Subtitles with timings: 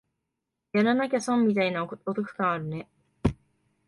[0.73, 2.89] やらなきゃ損みたいなお得感あるね